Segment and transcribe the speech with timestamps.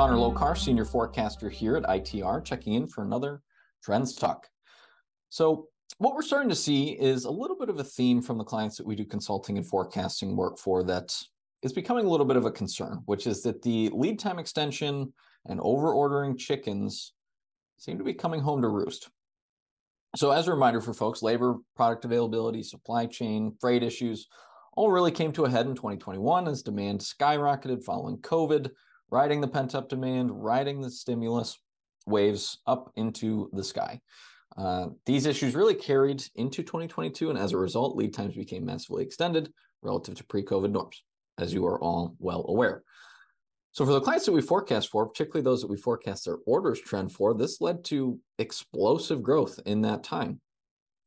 [0.00, 3.42] Connor Lokar, Senior Forecaster here at ITR, checking in for another
[3.84, 4.48] Trends Talk.
[5.28, 5.66] So,
[5.98, 8.78] what we're starting to see is a little bit of a theme from the clients
[8.78, 11.14] that we do consulting and forecasting work for that
[11.62, 15.12] is becoming a little bit of a concern, which is that the lead time extension
[15.44, 17.12] and over ordering chickens
[17.76, 19.10] seem to be coming home to roost.
[20.16, 24.28] So, as a reminder for folks, labor, product availability, supply chain, freight issues
[24.72, 28.70] all really came to a head in 2021 as demand skyrocketed following COVID,
[29.10, 31.58] riding the pent up demand, riding the stimulus
[32.06, 34.00] waves up into the sky.
[34.56, 39.02] Uh, these issues really carried into 2022, and as a result, lead times became massively
[39.02, 41.02] extended relative to pre COVID norms,
[41.38, 42.82] as you are all well aware.
[43.72, 46.80] So, for the clients that we forecast for, particularly those that we forecast their orders
[46.80, 50.40] trend for, this led to explosive growth in that time,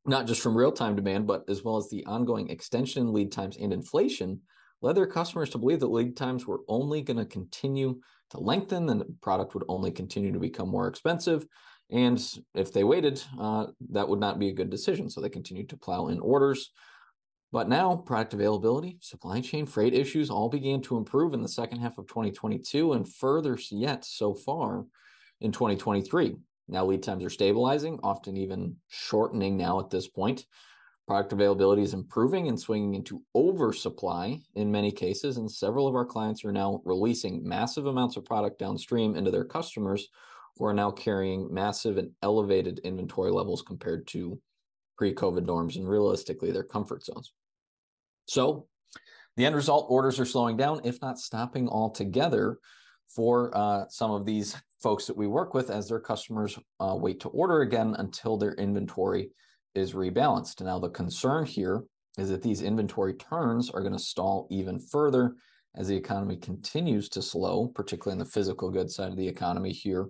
[0.06, 3.32] not just from real time demand, but as well as the ongoing extension in lead
[3.32, 4.40] times and inflation
[4.84, 8.90] led their customers to believe that lead times were only going to continue to lengthen
[8.90, 11.48] and the product would only continue to become more expensive.
[11.90, 12.22] And
[12.54, 15.10] if they waited, uh, that would not be a good decision.
[15.10, 16.72] So they continued to plow in orders.
[17.54, 21.80] But now, product availability, supply chain, freight issues all began to improve in the second
[21.80, 24.86] half of 2022 and further yet so far
[25.40, 26.36] in 2023.
[26.68, 30.46] Now, lead times are stabilizing, often even shortening now at this point.
[31.06, 36.06] Product availability is improving and swinging into oversupply in many cases, and several of our
[36.06, 40.08] clients are now releasing massive amounts of product downstream into their customers
[40.56, 44.40] who are now carrying massive and elevated inventory levels compared to
[44.98, 47.34] pre COVID norms and realistically their comfort zones.
[48.26, 48.68] So,
[49.36, 52.60] the end result orders are slowing down, if not stopping altogether,
[53.08, 57.20] for uh, some of these folks that we work with as their customers uh, wait
[57.22, 59.32] to order again until their inventory
[59.76, 60.62] is rebalanced.
[60.62, 61.84] Now, the concern here
[62.18, 65.36] is that these inventory turns are going to stall even further
[65.76, 69.72] as the economy continues to slow, particularly in the physical goods side of the economy
[69.72, 70.10] here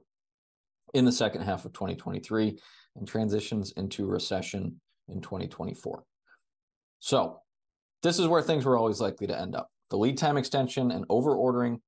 [0.93, 2.59] in the second half of 2023
[2.97, 6.03] and transitions into recession in 2024.
[6.99, 7.39] So,
[8.01, 9.69] this is where things were always likely to end up.
[9.89, 11.81] The lead time extension and over ordering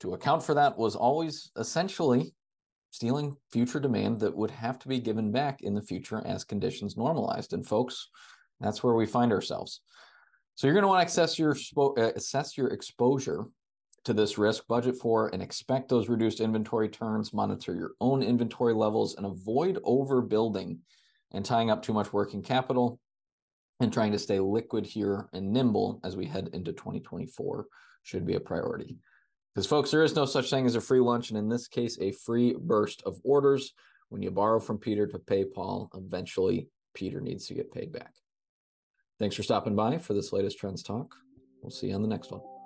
[0.00, 2.32] to account for that was always essentially
[2.90, 6.96] stealing future demand that would have to be given back in the future as conditions
[6.96, 7.52] normalized.
[7.52, 8.08] And folks,
[8.60, 9.80] that's where we find ourselves.
[10.54, 13.46] So you're going to want to assess your uh, assess your exposure
[14.04, 18.74] to this risk, budget for and expect those reduced inventory turns, monitor your own inventory
[18.74, 20.78] levels, and avoid overbuilding
[21.32, 22.98] and tying up too much working capital
[23.80, 27.66] and trying to stay liquid here and nimble as we head into 2024
[28.02, 28.98] should be a priority.
[29.58, 31.98] Because, folks, there is no such thing as a free lunch, and in this case,
[32.00, 33.74] a free burst of orders.
[34.08, 38.14] When you borrow from Peter to pay Paul, eventually Peter needs to get paid back.
[39.18, 41.12] Thanks for stopping by for this latest Trends Talk.
[41.60, 42.57] We'll see you on the next one.